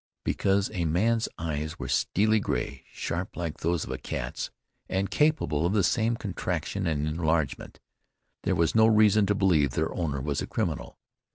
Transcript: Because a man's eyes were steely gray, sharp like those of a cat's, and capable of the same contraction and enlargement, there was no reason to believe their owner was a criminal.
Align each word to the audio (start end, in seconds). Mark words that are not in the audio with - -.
Because 0.23 0.71
a 0.73 0.85
man's 0.85 1.29
eyes 1.37 1.77
were 1.77 1.87
steely 1.87 2.39
gray, 2.39 2.85
sharp 2.91 3.37
like 3.37 3.57
those 3.59 3.83
of 3.83 3.91
a 3.91 3.99
cat's, 3.99 4.49
and 4.89 5.11
capable 5.11 5.63
of 5.63 5.73
the 5.73 5.83
same 5.83 6.15
contraction 6.15 6.87
and 6.87 7.07
enlargement, 7.07 7.79
there 8.41 8.55
was 8.55 8.73
no 8.73 8.87
reason 8.87 9.27
to 9.27 9.35
believe 9.35 9.73
their 9.73 9.93
owner 9.93 10.19
was 10.19 10.41
a 10.41 10.47
criminal. 10.47 10.97